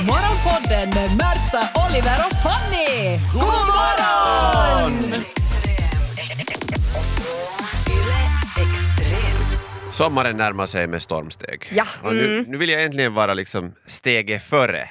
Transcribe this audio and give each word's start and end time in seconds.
Morgonpodden 0.00 0.88
med 0.94 1.10
Märta, 1.16 1.68
Oliver 1.86 2.18
och 2.26 2.36
Fanny! 2.42 3.18
God 3.32 3.42
morgon! 3.42 5.24
Sommaren 9.92 10.36
närmar 10.36 10.66
sig 10.66 10.86
med 10.86 11.02
stormsteg. 11.02 11.72
Ja. 11.74 11.86
Och 12.02 12.14
nu, 12.14 12.44
nu 12.48 12.56
vill 12.56 12.68
jag 12.68 12.82
äntligen 12.82 13.14
vara 13.14 13.34
liksom 13.34 13.72
steget 13.86 14.42
före 14.42 14.88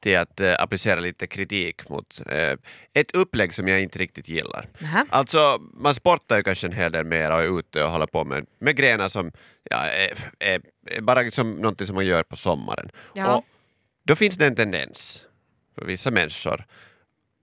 till 0.00 0.18
att 0.18 0.40
eh, 0.40 0.54
applicera 0.58 1.00
lite 1.00 1.26
kritik 1.26 1.88
mot 1.88 2.20
eh, 2.30 2.52
ett 2.94 3.16
upplägg 3.16 3.54
som 3.54 3.68
jag 3.68 3.82
inte 3.82 3.98
riktigt 3.98 4.28
gillar. 4.28 4.66
Nähä. 4.78 5.06
Alltså, 5.10 5.58
man 5.74 5.94
sportar 5.94 6.36
ju 6.36 6.42
kanske 6.42 6.66
en 6.66 6.72
hel 6.72 6.92
del 6.92 7.04
mer 7.04 7.30
och 7.30 7.40
är 7.40 7.58
ute 7.58 7.84
och 7.84 7.90
håller 7.90 8.06
på 8.06 8.24
med, 8.24 8.46
med 8.58 8.76
grenar 8.76 9.08
som 9.08 9.32
ja, 9.70 9.76
är, 9.76 10.12
är, 10.38 10.60
är 10.86 11.00
bara 11.00 11.22
liksom 11.22 11.54
någonting 11.54 11.86
som 11.86 11.94
man 11.94 12.06
gör 12.06 12.22
på 12.22 12.36
sommaren. 12.36 12.90
Ja. 13.14 13.36
Och 13.36 13.44
då 14.04 14.16
finns 14.16 14.36
det 14.36 14.46
en 14.46 14.56
tendens 14.56 15.24
för 15.78 15.84
vissa 15.84 16.10
människor 16.10 16.64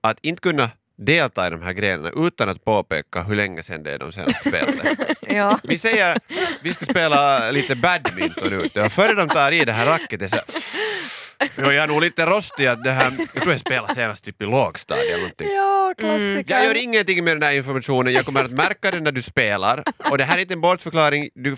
att 0.01 0.17
inte 0.21 0.41
kunna 0.41 0.69
delta 0.97 1.47
i 1.47 1.49
de 1.49 1.61
här 1.61 1.73
grenarna 1.73 2.11
utan 2.27 2.49
att 2.49 2.65
påpeka 2.65 3.23
hur 3.23 3.35
länge 3.35 3.63
sedan 3.63 3.83
det 3.83 3.91
är 3.91 3.99
de 3.99 4.11
senast 4.11 4.41
spelade. 4.47 4.95
Ja. 5.31 5.59
Vi 5.63 5.77
säger 5.77 6.17
vi 6.61 6.73
ska 6.73 6.85
spela 6.85 7.51
lite 7.51 7.75
badminton 7.75 8.53
ute 8.53 8.81
och 8.81 8.91
före 8.91 9.13
de 9.13 9.29
tar 9.29 9.51
i 9.51 9.65
det 9.65 9.71
här 9.71 9.85
racketet 9.85 10.31
så 10.31 11.61
jag 11.61 11.75
är 11.75 11.87
nog 11.87 12.01
lite 12.01 12.25
rostig 12.25 12.67
att 12.67 12.83
det 12.83 12.91
här, 12.91 13.13
jag 13.33 13.41
tror 13.43 13.51
jag 13.51 13.59
spelade 13.59 13.95
senast 13.95 14.23
typ 14.23 14.41
i 14.41 14.45
lågstadiet 14.45 15.05
eller 15.07 15.17
någonting. 15.17 15.47
Ja, 15.47 15.93
klassiker. 15.97 16.55
Jag 16.55 16.65
gör 16.65 16.83
ingenting 16.83 17.23
med 17.23 17.35
den 17.35 17.43
här 17.43 17.53
informationen, 17.53 18.13
jag 18.13 18.25
kommer 18.25 18.43
att 18.43 18.51
märka 18.51 18.91
det 18.91 18.99
när 18.99 19.11
du 19.11 19.21
spelar 19.21 19.83
och 20.11 20.17
det 20.17 20.23
här 20.23 20.37
är 20.37 20.41
inte 20.41 20.53
en 20.53 20.61
bortförklaring, 20.61 21.29
du 21.35 21.55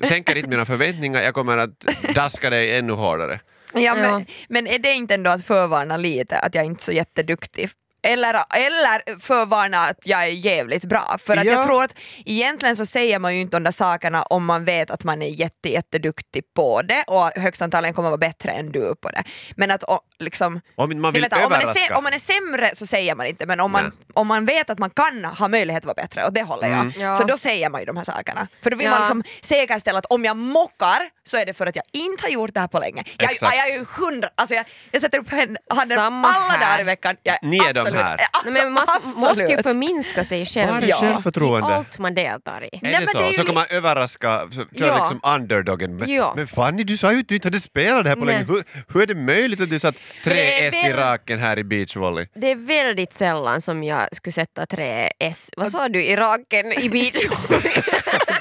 sänker 0.00 0.36
inte 0.36 0.48
mina 0.48 0.64
förväntningar, 0.64 1.22
jag 1.22 1.34
kommer 1.34 1.56
att 1.56 1.80
daska 2.14 2.50
dig 2.50 2.76
ännu 2.76 2.92
hårdare. 2.92 3.40
Ja, 3.74 3.94
men, 3.94 4.26
men 4.48 4.66
är 4.66 4.78
det 4.78 4.92
inte 4.92 5.14
ändå 5.14 5.30
att 5.30 5.44
förvarna 5.46 5.96
lite 5.96 6.38
att 6.38 6.54
jag 6.54 6.64
inte 6.64 6.80
är 6.80 6.84
så 6.84 6.92
jätteduktig? 6.92 7.70
Eller, 8.06 8.34
eller 8.54 9.20
förvarna 9.20 9.78
att 9.78 9.98
jag 10.04 10.22
är 10.24 10.28
jävligt 10.28 10.84
bra. 10.84 11.16
För 11.26 11.36
att 11.36 11.44
Ja. 11.44 11.52
jag 11.52 11.64
tror 11.66 11.82
att 11.84 11.94
egentligen 12.24 12.76
så 12.76 12.86
säger 12.86 13.18
man 13.18 13.34
ju 13.34 13.40
inte 13.40 13.56
de 13.56 13.64
där 13.64 13.70
sakerna 13.70 14.22
om 14.22 14.44
man 14.44 14.64
vet 14.64 14.90
att 14.90 15.04
man 15.04 15.22
är 15.22 15.28
jätte, 15.28 15.68
jätteduktig 15.72 16.42
på 16.54 16.82
det 16.82 17.04
och 17.06 17.30
högst 17.36 17.62
antagligen 17.62 17.94
kommer 17.94 18.08
vara 18.08 18.18
bättre 18.18 18.50
än 18.50 18.72
du 18.72 18.94
på 18.94 19.08
det. 19.08 19.22
Men 19.56 19.70
att 19.70 19.84
liksom... 20.18 20.60
Om 20.76 21.00
man 21.00 21.12
vill 21.12 21.22
vänta, 21.22 21.36
om, 21.44 21.50
man 21.50 21.60
är 21.60 21.96
om 21.96 22.04
man 22.04 22.12
är 22.12 22.18
sämre 22.18 22.70
så 22.74 22.86
säger 22.86 23.14
man 23.14 23.26
inte 23.26 23.46
men 23.46 23.60
om 23.60 23.72
man, 23.72 23.92
om 24.14 24.26
man 24.26 24.46
vet 24.46 24.70
att 24.70 24.78
man 24.78 24.90
kan 24.90 25.24
ha 25.24 25.48
möjlighet 25.48 25.80
att 25.80 25.86
vara 25.86 25.94
bättre 25.94 26.24
och 26.24 26.32
det 26.32 26.42
håller 26.42 26.68
jag, 26.68 26.80
Mm. 26.80 26.92
Ja. 27.00 27.16
så 27.16 27.24
då 27.26 27.36
säger 27.36 27.70
man 27.70 27.80
ju 27.80 27.84
de 27.86 27.96
här 27.96 28.04
sakerna. 28.04 28.48
För 28.62 28.70
då 28.70 28.76
vill 28.76 28.84
Ja. 28.84 28.90
man 28.90 29.00
liksom 29.00 29.22
säkerställa 29.40 29.98
att 29.98 30.06
om 30.06 30.24
jag 30.24 30.36
mockar 30.36 31.08
så 31.26 31.36
är 31.36 31.46
det 31.46 31.54
för 31.54 31.66
att 31.66 31.76
jag 31.76 31.84
inte 31.92 32.22
har 32.22 32.28
gjort 32.30 32.54
det 32.54 32.60
här 32.60 32.66
på 32.68 32.78
länge. 32.78 33.04
Jag, 33.18 33.30
Exakt. 33.32 33.56
jag 33.56 33.68
är 33.70 33.78
ju 33.78 33.84
hundra, 33.98 34.28
alltså 34.34 34.54
jag, 34.54 34.64
jag 34.90 35.02
sätter 35.02 35.18
upp 35.18 35.30
handen 35.30 35.56
Samma 35.96 36.28
alla 36.28 36.44
här. 36.52 36.60
dagar 36.60 36.80
i 36.80 36.84
veckan. 36.84 37.16
Jag, 37.22 37.38
Ni 37.42 37.58
är 37.58 37.72
de 37.74 37.80
absolut, 37.80 38.00
här. 38.00 38.18
eh, 38.20 38.26
Nej, 38.44 38.52
men 38.64 38.72
man 38.72 38.84
absolut. 38.88 39.16
måste 39.16 39.42
ju 39.44 39.62
förminska 39.62 40.24
sig 40.24 40.46
själv 40.46 40.70
Var 40.72 40.78
är 40.82 40.88
i 40.88 40.92
självförtroende? 40.92 41.74
allt 41.74 41.98
man 41.98 42.14
deltar 42.14 42.64
i. 42.64 42.76
Är 42.76 42.78
Nej, 42.82 42.92
det 42.92 42.98
men 42.98 43.06
så? 43.06 43.18
det 43.18 43.24
är 43.24 43.28
ju 43.28 43.34
så 43.34 43.44
kan 43.44 43.54
man 43.54 43.64
överraska, 43.70 44.28
köra 44.28 44.66
Ja. 44.88 44.98
liksom 44.98 45.20
underdogen. 45.34 45.96
Men, 45.96 46.10
Ja. 46.14 46.32
men 46.36 46.46
Fanny, 46.46 46.84
du 46.84 46.96
sa 46.96 47.12
ju 47.12 47.20
att 47.20 47.28
du 47.28 47.34
inte 47.34 47.46
hade 47.48 47.60
spelat 47.60 48.04
det 48.04 48.08
här 48.10 48.16
på 48.16 48.24
Nej. 48.24 48.34
länge. 48.34 48.46
Hur, 48.48 48.64
hur 48.92 49.02
är 49.02 49.06
det 49.06 49.14
möjligt 49.14 49.60
att 49.60 49.70
du 49.70 49.78
satt 49.78 49.94
tre 50.24 50.66
S 50.66 50.74
i 50.84 50.92
raken 50.92 51.38
här 51.38 51.58
i 51.58 51.64
beachvolley? 51.64 52.26
Det 52.34 52.50
är 52.50 52.56
väldigt 52.56 53.14
sällan 53.14 53.60
som 53.60 53.84
jag 53.84 54.16
skulle 54.16 54.32
sätta 54.32 54.66
tre 54.66 55.12
S, 55.18 55.50
vad 55.56 55.72
sa 55.72 55.88
du, 55.88 56.04
i 56.04 56.16
raken 56.16 56.72
i 56.72 56.88
beach? 56.88 57.14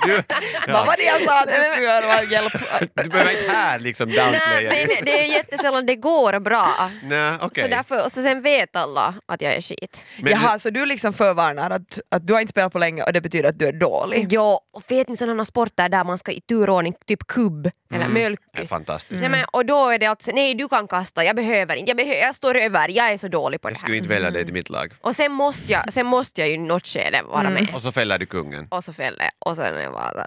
Du, 0.05 0.23
Vad 0.73 0.85
var 0.85 0.97
det 0.97 1.03
jag 1.03 1.21
sa 1.21 1.39
att 1.39 1.47
du 1.47 1.63
skulle 1.63 1.81
göra? 1.87 2.23
Hjälp. 2.23 2.53
Du 2.79 3.09
behöver 3.09 3.41
inte 3.41 3.53
här 3.53 3.79
liksom 3.79 4.09
Nej, 4.09 4.17
downplaya. 4.17 4.69
men 4.97 5.05
det 5.05 5.19
är 5.25 5.33
jättesällan 5.33 5.85
det 5.85 5.95
går 5.95 6.39
bra. 6.39 6.89
Nej, 7.03 7.33
okej. 7.41 7.63
Så 7.63 7.69
därför, 7.69 8.05
och 8.05 8.11
så 8.11 8.21
sen 8.23 8.41
vet 8.41 8.75
alla 8.75 9.15
att 9.25 9.41
jag 9.41 9.53
är 9.53 9.61
skit. 9.61 10.03
Men 10.19 10.31
Jaha, 10.31 10.59
så 10.59 10.69
du 10.69 10.85
liksom 10.85 11.13
förvarnar 11.13 11.69
att, 11.69 11.99
att 12.11 12.27
du 12.27 12.33
har 12.33 12.39
inte 12.41 12.51
spelat 12.51 12.73
på 12.73 12.79
länge 12.79 13.03
och 13.03 13.13
det 13.13 13.21
betyder 13.21 13.49
att 13.49 13.59
du 13.59 13.67
är 13.67 13.71
dålig? 13.73 14.27
Ja, 14.33 14.59
och 14.73 14.83
vet 14.87 15.07
ni 15.09 15.17
sådana 15.17 15.45
sporter 15.45 15.89
där 15.89 16.03
man 16.03 16.17
ska 16.17 16.31
i 16.31 16.41
turordning, 16.41 16.93
typ 17.07 17.27
kubb 17.27 17.69
eller 17.93 18.07
mjölk. 18.07 18.39
det 18.53 18.61
är 18.61 18.65
fantastiskt. 18.65 19.21
Nej, 19.21 19.29
men, 19.29 19.45
och 19.53 19.65
då 19.65 19.89
är 19.89 19.97
det 19.99 20.05
alltså, 20.05 20.31
nej 20.31 20.53
du 20.55 20.67
kan 20.67 20.87
kasta, 20.87 21.23
jag 21.25 21.35
behöver 21.35 21.75
inte, 21.75 21.89
jag, 21.91 21.97
behö- 21.99 22.21
jag 22.25 22.35
står 22.35 22.55
över, 22.57 22.89
jag 22.91 23.11
är 23.13 23.17
så 23.17 23.27
dålig 23.27 23.61
på 23.61 23.67
Jag 23.67 23.73
det 23.75 23.79
skulle 23.79 23.93
här. 23.93 23.97
inte 23.97 24.09
välja 24.09 24.31
dig 24.31 24.43
till 24.45 24.53
mitt 24.53 24.69
lag. 24.69 24.93
Och 25.01 25.15
sen 25.15 25.31
måste 25.31 25.71
jag, 25.71 25.93
sen 25.93 26.05
måste 26.05 26.41
jag 26.41 26.47
ju 26.47 26.53
i 26.55 26.57
något 26.57 26.87
skede 26.87 27.21
vara 27.23 27.49
med. 27.49 27.67
Och 27.73 27.81
så 27.81 27.91
fäller 27.91 28.17
du 28.19 28.25
kungen. 28.25 28.67
Och 28.71 28.83
så 28.83 28.93
fäller 28.93 29.23
jag, 29.23 29.31
och 29.49 29.55
sen 29.55 29.75
är 29.77 29.81
jag 29.81 29.93
bara 29.93 30.25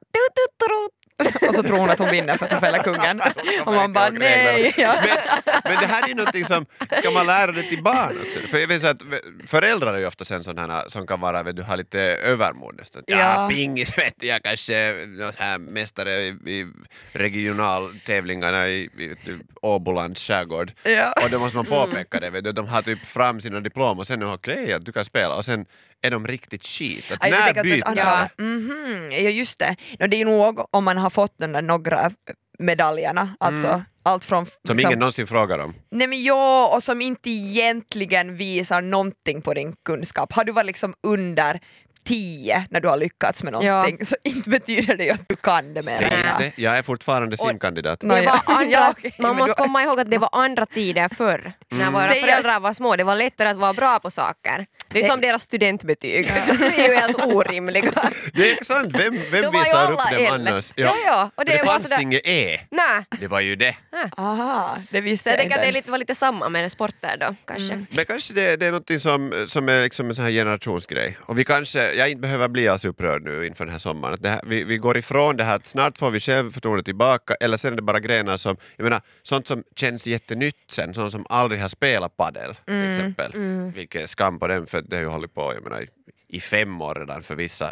och 1.48 1.54
så 1.54 1.62
tror 1.62 1.78
hon 1.78 1.90
att 1.90 1.98
hon 1.98 2.10
vinner 2.10 2.36
för 2.36 2.44
att 2.44 2.52
hon 2.52 2.60
fäller 2.60 2.78
kungen. 2.82 3.20
Och 3.66 3.74
man 3.74 3.92
bara 3.92 4.10
nej. 4.10 4.74
Ja. 4.78 4.94
Men, 5.06 5.42
men 5.64 5.80
det 5.80 5.86
här 5.86 6.02
är 6.04 6.08
ju 6.08 6.14
någonting 6.14 6.44
som, 6.44 6.66
ska 6.98 7.10
man 7.10 7.26
lära 7.26 7.52
det 7.52 7.62
till 7.62 7.82
barn 7.82 8.16
också? 8.22 8.48
För 8.48 8.58
jag 8.58 8.68
vet 8.68 8.80
så 8.80 8.86
att 8.86 9.02
föräldrar 9.46 9.94
är 9.94 9.98
ju 9.98 10.06
ofta 10.06 10.24
sen 10.24 10.44
sådana 10.44 10.74
här 10.74 10.84
som 10.88 11.06
kan 11.06 11.20
vara, 11.20 11.42
vet 11.42 11.56
du, 11.56 11.62
ha 11.62 11.76
lite 11.76 12.00
övermod 12.00 12.76
nästan. 12.78 13.02
Ja, 13.06 13.16
Ja. 13.18 13.48
pingis 13.52 13.98
vet 13.98 14.22
jag 14.22 14.42
kanske 14.42 14.94
något 15.06 15.36
här 15.36 15.58
mästare 15.58 16.10
i, 16.12 16.28
i 16.46 16.66
regionaltävlingarna 17.12 18.68
i, 18.68 18.80
i 18.80 19.16
Åbolands 19.62 20.20
skärgård. 20.26 20.72
Ja. 20.82 21.12
Och 21.24 21.30
då 21.30 21.38
måste 21.38 21.56
man 21.56 21.66
påpeka 21.66 22.20
det, 22.20 22.30
vet 22.30 22.44
du. 22.44 22.52
de 22.52 22.68
har 22.68 22.82
typ 22.82 23.06
fram 23.06 23.40
sina 23.40 23.60
diplom 23.60 23.98
och 23.98 24.06
sen 24.06 24.22
är 24.22 24.34
okej 24.34 24.72
att 24.72 24.84
du 24.84 24.92
kan 24.92 25.04
spela 25.04 25.34
och 25.36 25.44
sen 25.44 25.66
är 26.02 26.10
de 26.10 26.26
riktigt 26.26 26.66
skit. 26.66 27.12
Att 27.12 27.30
när 27.30 27.62
byter 27.62 27.82
att- 27.88 27.94
det? 27.96 28.00
ja, 28.00 28.28
mhm, 28.38 29.08
ja 29.12 29.18
just 29.18 29.58
det. 29.58 29.76
No, 30.00 30.06
det 30.06 30.16
är 30.16 30.18
ju 30.18 30.24
nog 30.24 30.66
om 30.70 30.84
man 30.84 30.96
har 30.98 31.05
fått 31.10 31.38
den 31.38 31.52
där 31.52 31.62
några 31.62 32.10
medaljerna, 32.58 33.36
alltså 33.40 33.82
allt 34.02 34.24
från... 34.24 34.38
Mm. 34.38 34.50
Som 34.66 34.76
liksom- 34.76 34.90
ingen 34.90 34.98
någonsin 34.98 35.26
frågar 35.26 35.58
om. 35.58 35.74
Nej 35.90 36.06
men 36.06 36.22
ja, 36.24 36.70
och 36.74 36.82
som 36.82 37.00
inte 37.02 37.30
egentligen 37.30 38.36
visar 38.36 38.80
någonting 38.80 39.42
på 39.42 39.54
din 39.54 39.76
kunskap. 39.84 40.32
Har 40.32 40.44
du 40.44 40.52
varit 40.52 40.66
liksom 40.66 40.94
under 41.02 41.60
10 42.04 42.66
när 42.70 42.80
du 42.80 42.88
har 42.88 42.96
lyckats 42.96 43.42
med 43.42 43.52
någonting 43.52 44.06
så 44.06 44.16
inte 44.24 44.50
betyder 44.50 44.96
det 44.96 45.04
ju 45.04 45.10
att 45.10 45.28
du 45.28 45.36
kan 45.36 45.74
det 45.74 45.86
mer. 45.86 46.02
Än 46.42 46.52
jag. 46.56 46.78
är 46.78 46.82
fortfarande 46.82 47.36
simkandidat. 47.36 48.00
Det 48.00 48.06
ja. 48.22 48.40
var 48.46 48.54
andra, 48.54 48.70
Ja, 48.70 48.94
man 49.18 49.36
måste 49.36 49.62
komma 49.62 49.82
ihåg 49.82 50.00
att 50.00 50.10
det 50.10 50.18
var 50.18 50.28
andra 50.32 50.66
tider 50.66 51.08
förr, 51.08 51.52
när 51.70 51.90
våra 51.90 52.08
Säger- 52.08 52.22
föräldrar 52.22 52.60
var 52.60 52.72
små. 52.72 52.96
Det 52.96 53.04
var 53.04 53.16
lättare 53.16 53.48
att 53.48 53.56
vara 53.56 53.72
bra 53.72 53.98
på 53.98 54.10
saker. 54.10 54.66
Det 54.88 55.04
är 55.04 55.08
som 55.10 55.20
deras 55.20 55.42
studentbetyg, 55.42 56.26
de 56.46 56.52
är 56.64 56.88
ju 56.88 56.94
helt 56.96 57.24
orimliga. 57.26 58.10
Det 58.32 58.50
är 58.50 58.64
sant, 58.64 58.94
vem, 58.94 59.18
vem 59.30 59.52
visar 59.52 59.92
upp 59.92 59.98
dem 59.98 60.18
L. 60.18 60.26
annars? 60.30 60.72
Ja, 60.76 60.94
ja, 61.04 61.30
och 61.34 61.44
det, 61.44 61.52
det 61.52 61.58
det 61.58 61.64
var 61.64 61.72
fanns 61.72 61.88
sådär- 61.88 62.02
inget 62.02 62.26
E. 62.26 62.60
Nej, 62.70 63.04
Det 63.20 63.28
var 63.28 63.40
ju 63.40 63.56
det. 63.56 63.76
Aha, 64.16 64.78
det 64.90 64.98
så 64.98 65.02
visste 65.02 65.30
jag 65.30 65.34
jag 65.34 65.40
tänker 65.40 65.54
inte 65.54 65.62
det 65.62 65.66
ens. 65.66 65.74
lite, 65.76 65.90
var 65.90 65.98
lite 65.98 66.14
samma 66.14 66.48
med 66.48 66.72
sporter 66.72 67.16
då 67.20 67.34
kanske. 67.46 67.84
Men 67.90 68.04
kanske 68.06 68.34
det, 68.34 68.56
det 68.56 68.66
är 68.66 68.72
något 68.72 69.02
som, 69.02 69.44
som 69.46 69.68
är 69.68 69.82
liksom 69.82 70.08
en 70.08 70.14
sån 70.14 70.24
här 70.24 70.32
generationsgrej. 70.32 71.18
Och 71.20 71.38
vi 71.38 71.44
kanske, 71.44 71.92
jag 71.92 72.08
inte 72.08 72.20
behöver 72.20 72.48
bli 72.48 72.68
alls 72.68 72.84
upprörd 72.84 73.22
nu 73.22 73.46
inför 73.46 73.64
den 73.64 73.72
här 73.72 73.78
sommaren. 73.78 74.18
Det 74.20 74.28
här, 74.28 74.40
vi, 74.46 74.64
vi 74.64 74.76
går 74.78 74.96
ifrån 74.98 75.36
det 75.36 75.44
här 75.44 75.56
att 75.56 75.66
snart 75.66 75.98
får 75.98 76.10
vi 76.10 76.20
självförtroende 76.20 76.84
tillbaka 76.84 77.34
eller 77.40 77.56
sen 77.56 77.72
är 77.72 77.76
det 77.76 77.82
bara 77.82 78.00
grenar 78.00 78.36
som, 78.36 78.56
jag 78.76 78.84
menar, 78.84 79.00
sånt 79.22 79.48
som 79.48 79.62
känns 79.76 80.06
jättenytt 80.06 80.56
sen, 80.70 80.94
sånt 80.94 81.12
som 81.12 81.26
aldrig 81.28 81.60
har 81.60 81.68
spelat 81.68 82.16
padel 82.16 82.54
till 82.66 82.88
exempel. 82.90 83.32
Vilket 83.74 84.02
är 84.02 84.06
skam 84.06 84.38
på 84.38 84.46
dem 84.46 84.66
för 84.66 84.75
det 84.80 84.96
har 84.96 85.02
ju 85.02 85.08
hållit 85.08 85.34
på, 85.34 85.54
jag 85.54 85.62
menar, 85.64 85.80
i, 85.82 85.88
i 86.28 86.40
fem 86.40 86.80
år 86.80 86.94
redan 86.94 87.22
för 87.22 87.34
vissa 87.34 87.66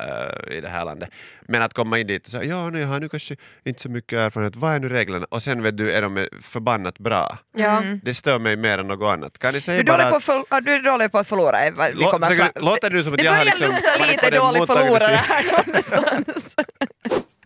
eh, 0.48 0.56
i 0.56 0.60
det 0.60 0.68
här 0.68 0.84
landet. 0.84 1.10
Men 1.48 1.62
att 1.62 1.74
komma 1.74 1.98
in 1.98 2.06
dit 2.06 2.24
och 2.24 2.30
säga 2.30 2.44
ja, 2.44 2.70
nu 2.70 2.80
jag 2.80 2.86
har 2.88 3.00
nu 3.00 3.08
kanske 3.08 3.36
inte 3.64 3.82
så 3.82 3.88
mycket 3.88 4.18
erfarenhet, 4.18 4.56
vad 4.56 4.74
är 4.74 4.80
nu 4.80 4.88
reglerna? 4.88 5.26
Och 5.30 5.42
sen 5.42 5.62
vet 5.62 5.76
du, 5.76 5.92
är 5.92 6.02
de 6.02 6.26
förbannat 6.40 6.98
bra. 6.98 7.38
Ja. 7.56 7.82
Det 8.02 8.14
stör 8.14 8.38
mig 8.38 8.56
mer 8.56 8.78
än 8.78 8.88
något 8.88 9.12
annat. 9.12 9.38
Kan 9.38 9.52
ni 9.52 9.58
Du 9.58 9.62
säga 9.62 9.78
är, 9.80 9.84
bara 9.84 10.10
dålig 10.10 10.24
på 10.26 10.32
att- 10.32 10.46
ja, 10.50 10.60
du 10.60 10.72
är 10.74 10.82
dålig 10.82 11.12
på 11.12 11.18
att 11.18 11.28
förlora. 11.28 11.58
Vi 11.94 12.04
kommer 12.04 12.36
fram- 12.36 12.64
låter 12.64 12.90
det 12.90 13.04
som 13.04 13.12
att 13.12 13.18
det 13.18 13.24
jag 13.24 13.32
har 13.32 13.38
börjar 13.38 13.44
liksom 13.44 13.70
lukta 13.70 13.98
varit 13.98 14.10
lite 14.10 14.24
på 14.24 14.30
den 14.30 14.40
dålig 14.40 14.66
förlorare 14.66 15.20
här 15.28 15.44
någonstans. 15.66 16.54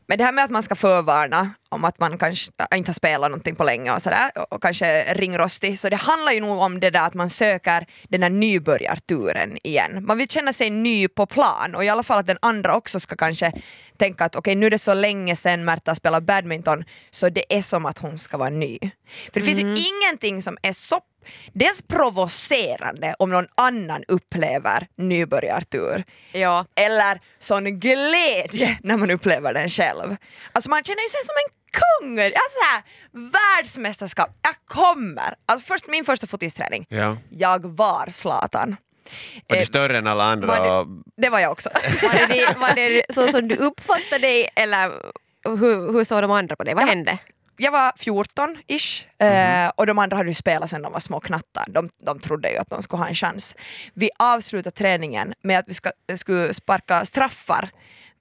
Men 0.09 0.19
det 0.19 0.25
här 0.25 0.33
med 0.33 0.45
att 0.45 0.51
man 0.51 0.63
ska 0.63 0.75
förvarna 0.75 1.51
om 1.69 1.85
att 1.85 1.99
man 1.99 2.19
kanske 2.19 2.51
inte 2.75 2.89
har 2.89 2.95
spelat 2.95 3.31
någonting 3.31 3.55
på 3.57 3.65
länge 3.65 3.93
och 3.95 4.03
sådär 4.03 4.31
och- 4.51 4.63
kanske 4.63 5.15
ringrostig, 5.15 5.79
så 5.79 5.89
det 5.89 5.97
handlar 5.97 6.33
ju 6.33 6.41
nog 6.41 6.59
om 6.63 6.81
det 6.81 6.91
där 6.91 7.07
att 7.07 7.15
man 7.15 7.31
söker 7.31 7.87
den 8.09 8.23
här 8.23 8.31
nybörjarturen 8.31 9.59
igen. 9.63 10.05
Man 10.07 10.19
vill 10.19 10.29
känna 10.29 10.53
sig 10.53 10.71
ny 10.71 11.09
på 11.09 11.27
plan 11.27 11.75
och 11.75 11.85
i 11.85 11.89
alla 11.89 12.03
fall 12.03 12.19
att 12.19 12.27
den 12.27 12.39
andra 12.43 12.75
också 12.77 13.01
ska 13.01 13.17
kanske 13.17 13.53
tänka 13.99 14.25
att 14.25 14.37
okej 14.37 14.55
nu 14.55 14.67
är 14.67 14.71
det 14.71 14.79
så 14.79 14.95
länge 14.95 15.37
sedan 15.37 15.65
Märta 15.65 15.95
spelade 15.95 16.27
badminton 16.27 16.85
så 17.11 17.29
det 17.29 17.57
är 17.57 17.63
som 17.63 17.87
att 17.87 17.99
hon 17.99 18.19
ska 18.19 18.37
vara 18.37 18.51
ny. 18.51 18.79
För 19.33 19.41
det 19.41 19.47
finns 19.47 19.59
ju 19.59 19.75
ingenting 19.77 20.43
som 20.43 20.59
är 20.63 20.73
så 20.73 21.01
dels 21.53 21.83
provocerande 21.83 23.15
om 23.19 23.31
någon 23.31 23.47
annan 23.55 24.05
upplever 24.09 24.87
nybörjartur 24.97 26.05
Ja. 26.33 26.65
eller 26.75 27.21
sån 27.39 27.81
glädje 27.81 28.79
när 28.83 28.97
man 28.97 29.11
upplever 29.11 29.55
den 29.55 29.69
själv. 29.69 30.17
Alltså 30.53 30.71
man 30.71 30.85
känner 30.85 31.03
ju 31.03 31.09
sig 31.09 31.21
som 31.25 31.35
en 31.45 31.55
kung! 31.73 32.19
Alltså 32.25 32.59
här, 32.73 32.83
världsmästerskap, 33.57 34.29
jag 34.43 34.55
kommer! 34.67 35.35
Alltså 35.47 35.67
först, 35.67 35.87
min 35.89 36.05
första 36.05 36.27
fotisträning, 36.27 36.87
Ja. 36.89 37.17
jag 37.31 37.67
var 37.67 38.09
Zlatan. 38.11 38.77
Var 39.49 39.57
du 39.57 39.63
Eh, 39.63 39.67
större 39.67 39.99
än 39.99 40.07
alla 40.07 40.25
andra? 40.25 40.47
var 40.49 40.65
det- 40.65 40.71
och- 40.71 41.03
Det 41.17 41.29
var 41.31 41.39
jag 41.39 41.53
också. 41.53 41.69
Var 42.03 42.29
det, 42.29 42.59
var 42.59 42.75
det 42.75 43.03
så 43.15 43.29
som 43.29 43.49
du 43.49 43.57
uppfattade 43.57 44.19
dig 44.19 44.49
eller 44.57 44.93
hur, 45.45 45.93
hur 45.93 46.05
såg 46.05 46.23
de 46.23 46.31
andra 46.31 46.57
på 46.57 46.65
dig? 46.65 46.75
Vad 46.75 46.85
hände? 46.89 47.19
Jag 47.59 47.73
var 47.73 47.93
14-ish 47.99 49.05
Mhm. 49.21 49.29
eh, 49.65 49.73
och 49.77 49.87
de 49.87 49.99
andra 49.99 50.17
hade 50.17 50.29
ju 50.29 50.35
spelat 50.35 50.71
sedan 50.71 50.83
de 50.83 50.93
var 50.93 51.01
små 51.01 51.21
knattar. 51.21 51.65
De, 51.69 51.89
de 51.99 52.19
trodde 52.21 52.51
ju 52.53 52.57
att 52.59 52.71
de 52.71 52.83
skulle 52.83 53.03
ha 53.03 53.09
en 53.09 53.15
chans. 53.15 53.55
Vi 53.95 54.11
avslutade 54.19 54.77
träningen 54.77 55.35
med 55.43 55.59
att 55.59 55.65
vi 55.69 55.75
ska, 55.75 55.91
skulle 56.17 56.55
sparka 56.55 57.05
straffar 57.05 57.71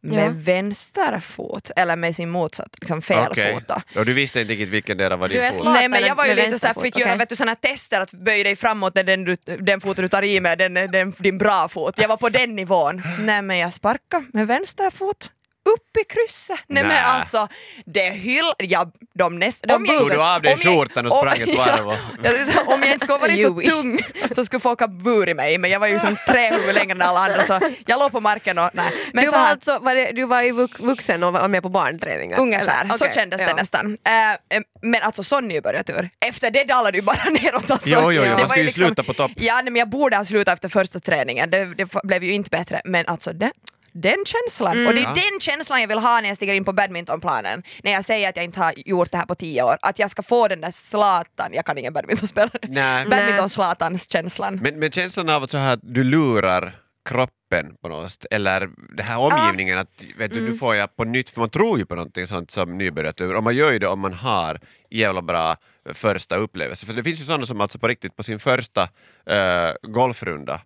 med 0.01 0.27
Ja. 0.27 0.31
vänster 0.35 1.19
fot, 1.19 1.71
eller 1.75 1.95
med 1.95 2.15
sin 2.15 2.29
motsatt, 2.29 2.69
liksom 2.81 3.01
fel 3.01 3.27
Okej. 3.31 3.53
fot. 3.53 3.63
Då. 3.67 3.99
Och 3.99 4.05
du 4.05 4.13
visste 4.13 4.41
inte 4.41 4.53
riktigt 4.53 4.69
vilken 4.69 4.97
del 4.97 5.17
var 5.17 5.27
Du 5.27 5.33
din 5.33 5.43
är 5.43 5.51
fot? 5.51 5.63
Nej 5.65 5.87
men 5.89 6.01
jag 6.01 6.15
var 6.15 6.25
ju 6.25 6.33
lite 6.33 6.59
såhär, 6.59 6.73
fick 6.81 6.97
göra 6.97 7.09
okej. 7.09 7.17
vet 7.19 7.29
du, 7.29 7.35
såna 7.35 7.55
tester 7.55 8.01
att 8.01 8.11
böj 8.11 8.43
dig 8.43 8.55
framåt 8.55 8.95
när 8.95 9.03
den, 9.03 9.23
du, 9.23 9.35
den 9.59 9.81
foten 9.81 10.01
du 10.01 10.07
tar 10.09 10.23
i 10.23 10.39
med, 10.39 10.57
den, 10.57 10.73
den, 10.73 11.13
din 11.19 11.37
bra 11.37 11.67
fot. 11.67 11.93
Jag 11.97 12.07
var 12.07 12.17
på 12.17 12.29
den 12.29 12.55
nivån. 12.55 13.03
Nej 13.19 13.41
men 13.41 13.57
jag 13.57 13.73
sparkade 13.73 14.25
med 14.33 14.47
vänster 14.47 14.89
fot 14.89 15.31
upp 15.67 15.97
i 16.01 16.03
krysset. 16.13 16.59
Nej, 16.67 16.83
men 16.83 16.91
Nä. 16.95 17.01
alltså, 17.01 17.47
det 17.85 18.09
hyll... 18.09 18.51
Ja, 18.57 18.91
de 19.13 19.39
näst, 19.39 19.63
De 19.67 19.73
om 19.73 19.85
jag- 19.85 19.97
Tog 19.99 20.09
du 20.09 20.21
av 20.23 20.41
dig 20.41 20.57
skjortan 20.57 21.05
och 21.05 21.11
om- 21.11 21.17
sprang 21.19 21.41
ett 21.49 21.57
varv? 21.57 21.97
Ja, 22.23 22.31
ja, 22.55 22.61
om 22.73 22.81
jag 22.83 22.91
inte 22.93 23.05
skulle 23.05 23.17
varit 23.17 23.41
så 23.47 23.61
tung 23.81 23.99
så 24.35 24.45
skulle 24.45 24.59
folk 24.59 24.79
ha 24.79 24.87
burit 24.87 25.35
mig 25.35 25.57
men 25.57 25.71
jag 25.71 25.79
var 25.79 25.87
ju 25.87 25.99
som 25.99 26.17
tre 26.27 26.51
huvud 26.53 26.75
längre 26.75 26.91
än 26.91 27.01
alla 27.01 27.19
andra 27.19 27.45
så 27.45 27.59
jag 27.85 27.99
låg 27.99 28.11
på 28.11 28.19
marken 28.19 28.57
och 28.57 28.69
nej. 28.73 28.91
Men 29.13 29.25
du, 29.25 29.31
så 29.31 29.37
var 29.37 29.43
här, 29.45 29.51
alltså, 29.51 29.79
var 29.79 29.95
det, 29.95 30.11
du 30.11 30.25
var 30.25 30.41
ju 30.41 30.51
vux- 30.53 30.81
vuxen 30.85 31.23
och 31.23 31.33
var 31.33 31.47
med 31.47 31.63
på 31.63 31.69
barnträningar? 31.69 32.39
Ungefär, 32.39 32.85
eller? 32.85 32.97
så 32.97 33.05
kändes 33.15 33.39
det 33.41 33.47
ja. 33.47 33.55
nästan. 33.55 33.97
Eh, 34.05 34.59
men 34.81 35.01
alltså 35.01 35.23
sån 35.23 35.47
nybörjartur. 35.47 36.09
Efter 36.25 36.51
det 36.51 36.63
dalade 36.63 36.91
det 36.91 36.97
ju 36.97 37.01
bara 37.03 37.29
neråt. 37.29 37.71
Alltså. 37.71 37.89
Jo, 37.89 37.99
jo, 38.01 38.11
jo, 38.11 38.21
Det 38.23 38.37
man 38.37 38.47
ska 38.49 38.59
ju 38.59 38.65
liksom- 38.65 38.85
sluta 38.85 39.03
på 39.03 39.13
topp. 39.13 39.31
Ja, 39.35 39.53
nej, 39.55 39.63
men 39.71 39.75
jag 39.75 39.89
borde 39.89 40.17
ha 40.17 40.25
slutat 40.25 40.53
efter 40.53 40.69
första 40.69 40.99
träningen. 40.99 41.49
Det, 41.49 41.65
det 41.65 41.89
blev 42.03 42.23
ju 42.23 42.33
inte 42.33 42.49
bättre. 42.49 42.81
Men 42.85 43.07
alltså 43.07 43.33
det, 43.33 43.51
den 43.91 44.25
känslan. 44.25 44.87
Och 44.87 44.93
det 44.93 44.99
är 44.99 45.03
Ja. 45.03 45.13
den 45.13 45.39
känslan 45.39 45.81
jag 45.81 45.87
vill 45.87 45.97
ha 45.99 46.21
när 46.21 46.27
jag 46.27 46.35
stiger 46.37 46.53
in 46.53 46.65
på 46.65 46.73
badmintonplanen. 46.73 47.63
När 47.83 47.91
jag 47.91 48.05
säger 48.05 48.29
att 48.29 48.35
jag 48.35 48.45
inte 48.45 48.59
har 48.59 48.73
gjort 48.77 49.11
det 49.11 49.17
här 49.17 49.25
på 49.25 49.35
tio 49.35 49.63
år. 49.63 49.77
Att 49.81 49.99
jag 49.99 50.11
ska 50.11 50.23
få 50.23 50.47
den 50.47 50.61
där 50.61 50.71
Zlatan, 50.71 51.53
jag 51.53 51.65
kan 51.65 51.77
ingen 51.77 51.93
badmintonspelare. 51.93 52.59
Nej. 52.67 53.05
Badminton-Zlatans-känslan. 53.09 54.59
Men, 54.63 54.79
men 54.79 54.91
känslan 54.91 55.29
av 55.29 55.43
att, 55.43 55.51
så 55.51 55.57
här, 55.57 55.79
du 55.81 56.03
lurar 56.03 56.75
kroppen 57.09 57.75
på 57.81 57.87
något 57.89 58.25
eller 58.31 58.69
den 58.97 59.05
här 59.05 59.17
omgivningen, 59.19 59.77
att 59.77 60.03
vet 60.17 60.33
du, 60.33 60.41
nu 60.41 60.53
får 60.53 60.75
jag 60.75 60.95
på 60.95 61.03
nytt, 61.03 61.29
för 61.29 61.39
man 61.39 61.49
tror 61.49 61.79
ju 61.79 61.85
på 61.85 61.95
någonting 61.95 62.27
sånt 62.27 62.51
som 62.51 62.77
nybörjartur, 62.77 63.35
och 63.35 63.43
man 63.43 63.55
gör 63.55 63.71
ju 63.71 63.79
det 63.79 63.87
om 63.87 63.99
man 63.99 64.13
har 64.13 64.59
jävla 64.89 65.21
bra 65.21 65.55
första 65.93 66.35
upplevelse. 66.35 66.85
För 66.85 66.93
det 66.93 67.03
finns 67.03 67.21
ju 67.21 67.25
sådana 67.25 67.45
som 67.45 67.61
alltså 67.61 67.79
på 67.79 67.87
riktigt 67.87 68.15
på 68.15 68.23
sin 68.23 68.39
första 68.39 68.81
eh, 69.29 69.71
golfrunda 69.81 70.61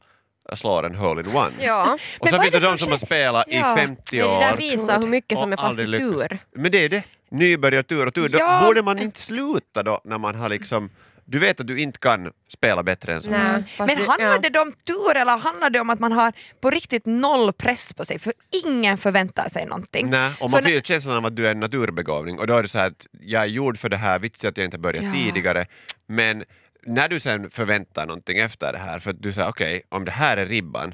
slår 0.54 0.86
en 0.86 0.96
hole-in-one. 0.96 1.52
Ja. 1.60 1.98
Och 2.20 2.26
Men 2.26 2.30
så 2.32 2.38
vad 2.38 2.42
finns 2.44 2.56
är 2.56 2.60
det 2.60 2.66
det 2.66 2.72
de 2.72 2.78
som 2.78 2.90
har 2.90 2.98
spelat 2.98 3.46
Ja. 3.50 3.74
i 3.74 3.78
50 3.78 4.18
Men 4.18 4.26
år. 4.26 4.40
det 4.40 4.46
där 4.46 4.58
visar 4.58 5.00
hur 5.00 5.08
mycket 5.08 5.38
som 5.40 5.54
är 5.54 5.58
fast 5.58 5.80
i 5.80 5.86
tur. 5.86 6.40
Men 6.56 6.72
det 6.72 6.86
är 6.86 6.90
det, 6.90 7.04
nybörjartur 7.32 8.06
och 8.06 8.14
tur. 8.14 8.30
Ja. 8.40 8.62
borde 8.66 8.84
man 8.84 9.00
inte 9.00 9.20
sluta 9.20 9.84
då 9.84 10.02
när 10.04 10.18
man 10.18 10.36
har 10.36 10.50
liksom, 10.50 10.90
du 11.26 11.40
vet 11.40 11.60
att 11.60 11.68
du 11.68 11.80
inte 11.80 12.00
kan 12.00 12.32
spela 12.54 12.84
bättre 12.84 13.14
än 13.14 13.22
så. 13.22 13.30
Nej, 13.30 13.64
fast 13.78 13.94
Men 13.96 14.06
handlar 14.08 14.30
ja. 14.44 14.50
det 14.50 14.60
om 14.60 14.74
tur 14.88 15.16
eller 15.18 15.38
handlar 15.38 15.70
det 15.70 15.80
om 15.80 15.90
att 15.90 16.00
man 16.00 16.12
har 16.12 16.34
på 16.62 16.70
riktigt 16.70 17.06
noll 17.06 17.54
press 17.54 17.94
på 17.94 18.06
sig? 18.06 18.20
För 18.20 18.34
ingen 18.66 18.98
förväntar 18.98 19.50
sig 19.50 19.66
någonting. 19.66 20.10
Nej, 20.10 20.32
och 20.40 20.50
Så 20.50 20.56
man 20.58 20.64
när- 20.64 20.74
får 20.74 20.82
känslan 20.82 21.18
av 21.18 21.26
att 21.26 21.36
du 21.36 21.48
är 21.48 21.52
en 21.52 21.60
naturbegåvning 21.60 22.40
och 22.40 22.48
då 22.48 22.58
är 22.58 22.62
det 22.64 22.70
så 22.70 22.80
här 22.80 22.88
att 22.88 23.08
jag 23.22 23.42
är 23.42 23.48
gjord 23.48 23.78
för 23.78 23.90
det 23.90 23.98
här, 23.98 24.20
vits 24.20 24.46
att 24.46 24.58
jag 24.58 24.66
inte 24.66 24.78
börjat 24.78 25.04
Ja. 25.04 25.12
tidigare. 25.14 25.66
Men 26.08 26.44
när 26.86 27.10
du 27.10 27.20
sen 27.20 27.50
förväntar 27.50 28.08
någonting 28.08 28.38
efter 28.38 28.72
det 28.74 28.80
här, 28.80 29.00
för 29.00 29.10
att 29.10 29.22
du 29.22 29.34
säger 29.34 29.50
okej, 29.50 29.82
om 29.90 30.06
det 30.06 30.12
här 30.12 30.38
är 30.38 30.46
ribban, 30.46 30.94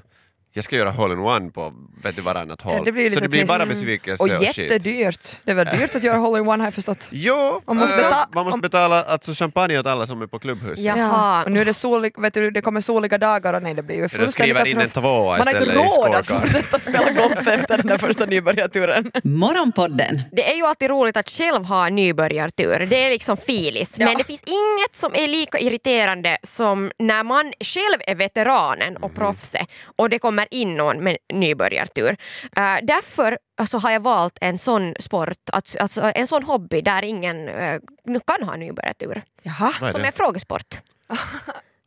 jag 0.57 0.63
ska 0.63 0.75
göra 0.75 0.92
hole-in-one 0.92 1.51
på 1.51 1.74
vet 2.04 2.15
du, 2.15 2.21
varannat 2.21 2.62
håll. 2.62 2.75
Ja, 2.77 2.83
det 2.83 2.92
blir 2.92 3.09
så 3.09 3.19
det 3.19 3.27
blir 3.27 3.45
bara 3.45 3.65
besvikelse 3.65 4.24
Och 4.24 4.30
och, 4.30 4.45
shit. 4.45 4.57
jättedyrt. 4.57 5.31
Det 5.44 5.54
var 5.54 5.65
dyrt 5.65 5.95
att 5.95 6.04
göra 6.04 6.18
hole-in-one 6.18 6.62
har 6.63 6.68
jag 6.68 6.74
förstått. 6.74 7.07
Jo, 7.12 7.62
Man 7.65 7.77
måste 7.77 7.94
äh, 7.94 7.98
betala- 8.09 8.27
man 8.33 8.45
måste 8.45 8.59
betala 8.59 9.04
alltså, 9.04 9.33
champagne 9.33 9.80
åt 9.80 9.86
alla 9.86 10.07
som 10.07 10.21
är 10.21 10.27
på 10.27 10.39
klubbhus. 10.39 10.80
Ja. 10.80 10.98
Jaha. 10.98 11.44
Och 11.44 11.51
nu 11.51 11.62
är 11.62 11.65
det, 11.65 11.74
solig, 11.74 12.19
vet 12.21 12.33
du, 12.33 12.51
det 12.51 12.62
kommer 12.62 12.81
soliga 12.81 13.18
dagar 13.18 13.54
och 13.54 13.63
nej 13.63 13.74
det 13.74 13.83
blir 13.83 13.95
ju 13.95 14.09
fullständigt... 14.09 14.33
skriver 14.33 14.68
in 14.68 14.77
en 14.81 14.89
tvåa 14.89 15.38
Man 15.38 15.48
har 15.48 15.62
inte 15.62 15.75
råd 15.75 16.15
att 16.15 16.27
fortsätta 16.27 16.80
spela 16.80 17.12
golf 17.12 17.48
efter 17.48 17.77
den 17.77 17.88
där 17.88 17.98
första 17.98 18.25
nybörjarturen. 18.25 19.12
Morgonpodden 19.24 20.21
Det 20.31 20.51
är 20.51 20.56
ju 20.56 20.65
alltid 20.65 20.89
roligt 20.89 21.18
att 21.18 21.30
själv 21.30 21.65
ha 21.65 21.89
nybörjartur, 21.89 22.86
det 22.89 23.06
är 23.06 23.09
liksom 23.09 23.38
filis. 23.38 23.95
Ja. 24.00 24.06
Men 24.06 24.18
det 24.18 24.24
finns 24.24 24.44
inget 24.45 24.95
som 24.95 25.15
är 25.15 25.27
lika 25.27 25.59
irriterande 25.59 26.38
som 26.44 26.92
när 27.00 27.24
man 27.24 27.54
själv 27.59 28.00
är 28.07 28.15
veteranen 28.15 28.98
och 28.98 29.15
proffset 29.15 29.68
och 29.95 30.09
det 30.09 30.19
kommer 30.19 30.46
in 30.51 30.75
någon 30.75 31.03
med 31.03 31.17
nybörjartur. 31.33 32.09
Uh, 32.09 32.77
därför 32.83 33.38
alltså, 33.57 33.77
har 33.77 33.91
jag 33.91 33.99
valt 33.99 34.38
en 34.41 34.57
sån 34.57 34.95
sport, 34.99 35.29
att, 35.51 35.75
alltså, 35.79 36.11
en 36.15 36.27
sån 36.27 36.44
hobby 36.44 36.81
där 36.81 37.03
ingen 37.03 37.49
uh, 37.49 37.79
kan 38.27 38.44
ha 38.44 38.55
nybörjartur. 38.55 39.21
Jaha. 39.44 39.73
Är 39.81 39.91
Som 39.91 40.01
är 40.01 40.11
frågesport. 40.11 40.77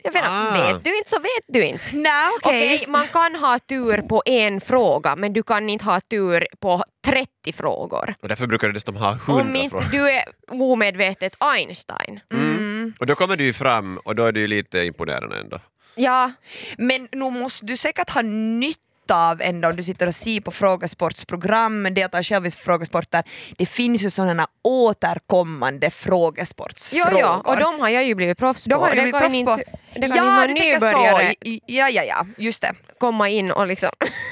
Jag 0.02 0.12
vet, 0.12 0.24
Ah. 0.24 0.72
Vet 0.72 0.84
du 0.84 0.98
inte 0.98 1.10
så 1.10 1.18
vet 1.18 1.44
du 1.46 1.62
inte. 1.62 1.96
Nej 1.96 2.28
okej. 2.36 2.74
Okej, 2.76 2.84
man 2.88 3.08
kan 3.08 3.34
ha 3.34 3.58
tur 3.58 4.02
på 4.02 4.22
en 4.26 4.60
fråga 4.60 5.16
men 5.16 5.32
du 5.32 5.42
kan 5.42 5.68
inte 5.68 5.84
ha 5.84 6.00
tur 6.00 6.46
på 6.60 6.84
30 7.04 7.52
frågor. 7.52 8.14
Och 8.22 8.28
därför 8.28 8.46
brukar 8.46 8.68
det 8.68 8.74
dessutom 8.74 8.96
ha 8.96 9.10
Om 9.10 9.18
hundra 9.18 9.58
inte 9.58 9.70
frågor. 9.70 9.88
du 9.90 10.10
är 10.10 10.24
omedvetet 10.48 11.36
Einstein. 11.38 12.20
Mm. 12.32 12.94
Och 12.98 13.06
då 13.06 13.14
kommer 13.14 13.36
du 13.36 13.44
ju 13.44 13.52
fram 13.52 13.98
och 13.98 14.14
då 14.16 14.24
är 14.24 14.32
ju 14.38 14.46
lite 14.46 14.78
imponerande 14.84 15.40
ändå. 15.40 15.60
Ja, 15.96 16.32
Men 16.78 17.08
nu 17.12 17.30
måste 17.30 17.66
du 17.66 17.76
säkert 17.76 18.10
ha 18.10 18.22
nytta 18.22 18.89
av 19.10 19.40
ändå 19.42 19.68
om 19.68 19.76
du 19.76 19.82
sitter 19.82 20.06
och 20.06 20.14
ser 20.14 20.40
på 20.40 20.50
frågesportsprogram, 20.50 21.94
deltar 21.94 22.22
själv 22.22 22.46
i 22.46 22.50
frågesporter. 22.50 23.22
Det 23.58 23.66
finns 23.66 24.02
ju 24.02 24.10
sådana 24.10 24.46
återkommande 24.62 25.86
jo, 25.86 25.90
frågesportsfrågor. 25.90 27.18
ja, 27.20 27.42
och 27.44 27.56
de 27.56 27.80
har 27.80 27.88
jag 27.88 28.04
ju 28.04 28.14
blivit 28.14 28.38
proffs 28.38 28.64
på. 28.64 28.70
De 28.70 28.80
har 28.80 28.90
du 28.90 28.96
Det 28.96 29.02
blivit 29.02 29.20
proffs 29.20 29.32
på. 29.32 29.36
inte, 29.38 29.64
det 29.94 30.08
kan 30.08 30.16
ja, 30.16 30.44
inte 30.48 30.64
nybörjare 30.64 31.34
Ja, 31.66 31.88
ja, 31.88 32.02
ja, 32.02 32.26
just 32.36 32.62
det. 32.62 32.72
komma 32.98 33.28
in 33.28 33.50
och 33.50 33.66
liksom... 33.66 33.90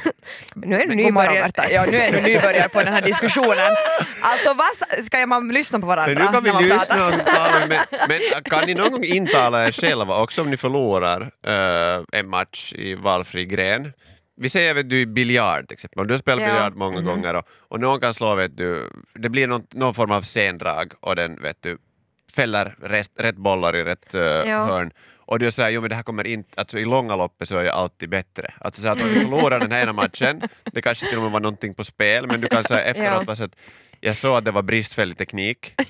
nu 0.54 0.80
är 0.80 0.86
du 0.86 0.94
nybörjare. 0.94 1.52
Ja, 1.70 1.84
nu 1.90 1.96
är 1.96 2.12
du 2.12 2.20
nybörjare 2.20 2.68
på 2.68 2.82
den 2.82 2.92
här 2.92 3.02
diskussionen. 3.02 3.76
Alltså 4.22 4.54
vad 4.54 5.04
ska 5.06 5.26
man 5.26 5.48
lyssna 5.48 5.80
på 5.80 5.86
varandra 5.86 6.14
Men 6.32 6.42
nu 6.42 6.50
kan 6.50 6.58
vi 6.58 6.64
lyssna 6.68 7.06
och 7.06 7.12
tala 7.12 7.66
med, 7.68 7.80
men 8.08 8.20
kan 8.44 8.66
ni 8.66 8.74
någon 8.74 8.90
gång 8.92 9.04
intala 9.04 9.66
er 9.66 9.72
själva 9.72 10.22
också 10.22 10.42
om 10.42 10.50
ni 10.50 10.56
förlorar 10.56 11.20
eh, 11.46 12.02
en 12.12 12.28
match 12.28 12.72
i 12.72 12.94
valfri 12.94 13.44
gren? 13.44 13.92
Vi 14.40 14.48
säger 14.48 14.74
vet 14.74 14.90
du 14.90 15.06
biljard 15.06 15.68
till 15.68 15.74
exempel, 15.74 16.06
du 16.06 16.14
har 16.14 16.18
spelat 16.18 16.40
Ja. 16.42 16.46
biljard 16.48 16.74
många 16.76 17.00
gånger 17.00 17.34
och, 17.36 17.42
och 17.58 17.80
någon 17.80 18.00
kan 18.00 18.14
slå, 18.14 18.34
vet 18.34 18.56
du, 18.56 18.90
det 19.14 19.28
blir 19.28 19.46
någon, 19.46 19.66
någon 19.70 19.94
form 19.94 20.10
av 20.10 20.22
sendrag 20.22 20.92
och 21.00 21.16
den 21.16 21.42
vet 21.42 21.62
du, 21.62 21.78
fäller 22.34 22.76
rätt, 22.82 23.10
rätt 23.16 23.36
bollar 23.36 23.76
i 23.76 23.84
rätt 23.84 24.14
eh, 24.14 24.22
Ja. 24.22 24.64
hörn. 24.64 24.90
Och 25.16 25.38
du 25.38 25.50
säger 25.50 25.70
jo 25.70 25.80
men 25.80 25.90
det 25.90 25.96
här 25.96 26.02
kommer 26.02 26.26
inte, 26.26 26.48
alltså 26.60 26.78
i 26.78 26.84
långa 26.84 27.16
loppet 27.16 27.48
så 27.48 27.56
är 27.56 27.64
jag 27.64 27.74
alltid 27.74 28.08
bättre. 28.08 28.54
Alltså 28.60 28.82
så 28.82 28.88
att 28.88 29.02
om 29.02 29.08
du 29.08 29.20
förlorar 29.20 29.60
den 29.60 29.72
här 29.72 29.82
ena 29.82 29.92
matchen, 29.92 30.40
det 30.64 30.82
kanske 30.82 31.06
till 31.08 31.16
och 31.16 31.22
med 31.22 31.32
var 31.32 31.40
någonting 31.40 31.74
på 31.74 31.84
spel, 31.84 32.26
men 32.26 32.40
du 32.40 32.46
kan 32.48 32.64
säga 32.64 32.80
efteråt 32.90 33.12
Ja. 33.18 33.24
bara 33.24 33.36
så 33.36 33.44
att 33.44 33.56
jag 34.00 34.16
såg 34.16 34.36
att 34.36 34.44
det 34.44 34.50
var 34.50 34.62
bristfällig 34.62 35.18
teknik. 35.18 35.74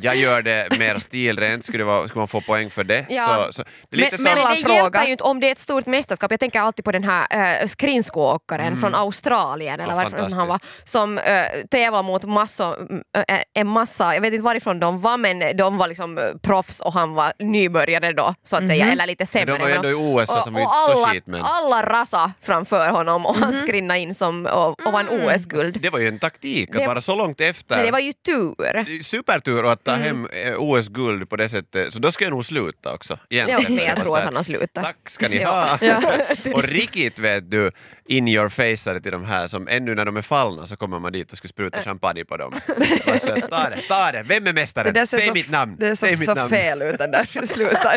Jag 0.00 0.16
gör 0.16 0.42
det 0.42 0.78
mer 0.78 0.98
stilrent, 0.98 1.64
skulle, 1.64 1.84
vara, 1.84 2.08
skulle 2.08 2.18
man 2.20 2.28
få 2.28 2.40
poäng 2.40 2.70
för 2.70 2.84
det? 2.84 3.06
Ja. 3.08 3.44
Så, 3.46 3.52
så, 3.52 3.62
det 3.90 3.96
Men- 3.96 4.10
som, 4.18 4.24
Men 4.24 4.34
det 4.54 4.72
hjälper 4.74 5.04
ju 5.04 5.10
inte 5.12 5.24
om 5.24 5.40
det 5.40 5.48
är 5.48 5.52
ett 5.52 5.58
stort 5.58 5.86
mästerskap. 5.86 6.30
Jag 6.30 6.40
tänker 6.40 6.60
alltid 6.60 6.84
på 6.84 6.92
den 6.92 7.04
här 7.04 7.26
äh, 7.62 7.66
skridskoåkaren 7.66 8.76
från 8.80 8.94
Australien 8.94 9.80
eller 9.80 9.92
Mm. 9.92 10.04
Ja, 10.04 10.10
varifrån 10.10 10.32
han 10.38 10.48
var, 10.48 10.60
som 10.84 11.18
äh, 11.18 11.44
tävlar 11.70 12.02
mot 12.02 12.24
massor, 12.24 12.88
äh, 13.28 13.38
en 13.54 13.66
massa, 13.66 14.14
jag 14.14 14.20
vet 14.20 14.32
inte 14.32 14.44
varifrån 14.44 14.80
de 14.80 15.00
var 15.00 15.16
men 15.16 15.56
de 15.56 15.76
var 15.76 15.88
liksom 15.88 16.18
äh, 16.18 16.24
proffs 16.42 16.80
och 16.80 16.92
han 16.92 17.14
var 17.14 17.32
nybörjare 17.38 18.12
då 18.12 18.34
så 18.44 18.56
att 18.56 18.66
säga, 18.66 18.92
eller 18.92 19.06
lite 19.06 19.26
sämre. 19.26 19.46
Men 19.46 19.54
de 19.58 19.62
var 19.62 19.68
ju 19.70 19.74
ändå 19.76 19.90
i 19.90 19.94
OS 20.22 20.28
så 20.28 20.36
att 20.36 20.44
de 20.44 20.54
var 20.54 20.60
inte 20.60 20.72
så 20.72 20.98
alla, 20.98 21.06
skit, 21.08 21.26
men- 21.26 21.42
alla 21.42 21.82
rasa 21.82 22.32
framför 22.42 22.88
honom 22.90 23.26
och 23.26 23.36
han 23.36 23.52
skrinnade 23.52 24.00
in 24.00 24.14
som, 24.14 24.46
och, 24.46 24.86
och 24.86 24.92
vann 24.92 25.08
OS-guld. 25.08 25.78
det 25.82 25.90
var 25.90 25.98
ju 25.98 26.08
en 26.08 26.18
taktik, 26.18 26.76
att 26.76 26.86
vara 26.86 27.00
så 27.00 27.16
långt 27.16 27.40
efter. 27.42 27.76
Men 27.76 27.84
det 27.86 27.92
var 27.92 27.98
ju 27.98 28.12
tur. 28.12 29.02
Supertur 29.02 29.72
att 29.72 29.84
ta 29.84 29.92
Mm. 29.94 30.02
hem 30.04 30.26
eh, 30.32 30.54
OS-guld 30.58 31.30
på 31.30 31.36
det 31.36 31.48
sättet, 31.48 31.92
så 31.92 31.98
då 31.98 32.12
ska 32.12 32.24
jag 32.24 32.30
nog 32.30 32.44
sluta 32.44 32.94
också. 32.94 33.18
Ja, 33.28 33.44
egentligen. 33.44 33.74
men 33.74 33.84
jag 33.84 33.98
Och 33.98 34.04
tror 34.04 34.18
att 34.18 34.24
han 34.24 34.36
har 34.36 34.42
slutat. 34.42 34.84
Tack 34.84 34.96
ska 35.10 35.28
ni 35.28 35.36
Ja. 35.40 35.78
ha! 35.80 36.02
och 36.54 36.62
riktigt 36.62 37.18
vet 37.18 37.50
du, 37.50 37.70
in 38.06 38.28
your 38.28 38.48
face 38.48 39.00
till 39.00 39.12
de 39.12 39.24
här 39.24 39.48
som 39.48 39.68
ännu 39.68 39.94
när 39.94 40.04
de 40.04 40.16
är 40.16 40.22
fallna 40.22 40.66
så 40.66 40.76
kommer 40.76 40.98
man 40.98 41.12
dit 41.12 41.32
och 41.32 41.38
ska 41.38 41.48
spruta 41.48 41.82
champagne 41.82 42.24
på 42.24 42.36
dem. 42.36 42.52
Och 43.14 43.20
så, 43.20 43.26
ta 43.40 43.68
det, 43.70 43.82
ta 43.88 44.12
det, 44.12 44.22
vem 44.26 44.46
är 44.46 44.52
mästaren? 44.52 45.06
Säg 45.06 45.20
så- 45.22 45.34
mitt 45.34 45.50
namn! 45.50 45.76
Det 45.78 45.86
är 45.88 45.94
så, 45.94 46.06
Säg 46.06 46.16
mitt 46.16 46.28
så 46.28 46.34
namn. 46.34 46.50
fel 46.50 46.82
ut 46.82 46.98
den 46.98 47.10
där. 47.10 47.46
Sluta, 47.46 47.92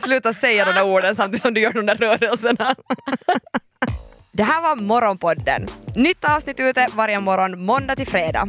sluta 0.00 0.34
säga 0.34 0.64
de 0.64 0.72
där 0.72 0.84
orden 0.84 1.16
samtidigt 1.16 1.42
som 1.42 1.54
du 1.54 1.60
gör 1.60 1.72
de 1.72 1.86
där 1.86 1.94
rörelserna. 1.96 2.74
Det 4.32 4.42
här 4.42 4.62
var 4.62 4.76
Morgonpodden. 4.76 5.66
Nytt 5.96 6.24
avsnitt 6.24 6.60
ute 6.60 6.86
varje 6.94 7.20
morgon 7.20 7.64
måndag 7.64 7.96
till 7.96 8.06
fredag. 8.06 8.48